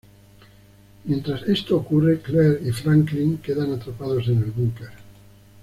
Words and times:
Mientras 1.05 1.43
esto 1.43 1.77
ocurre, 1.77 2.21
Claire 2.21 2.59
y 2.67 2.71
Franklin 2.71 3.37
quedan 3.37 3.71
atrapados 3.73 4.27
en 4.29 4.37
el 4.39 4.49
búnker. 4.49 4.89